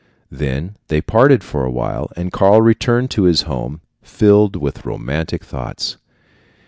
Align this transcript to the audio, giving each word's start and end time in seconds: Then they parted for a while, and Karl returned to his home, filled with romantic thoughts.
Then 0.31 0.77
they 0.87 0.99
parted 0.99 1.43
for 1.43 1.63
a 1.63 1.69
while, 1.69 2.11
and 2.15 2.31
Karl 2.31 2.59
returned 2.63 3.11
to 3.11 3.25
his 3.25 3.43
home, 3.43 3.81
filled 4.01 4.55
with 4.55 4.83
romantic 4.83 5.43
thoughts. 5.43 5.97